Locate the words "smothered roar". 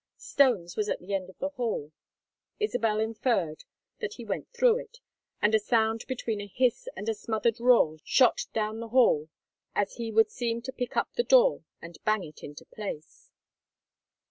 7.13-7.97